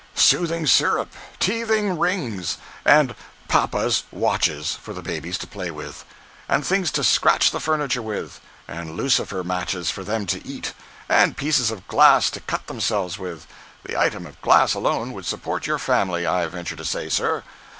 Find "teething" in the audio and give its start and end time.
1.39-1.95